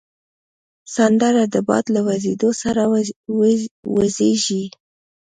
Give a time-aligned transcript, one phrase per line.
[0.95, 2.81] سندره د باد له وزېدو سره
[3.95, 4.63] وږیږي